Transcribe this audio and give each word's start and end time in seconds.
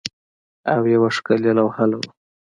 او 0.73 0.81
یوه 0.93 1.09
ښکلې 1.15 1.51
لوحه 1.57 1.85
لرو 1.91 2.11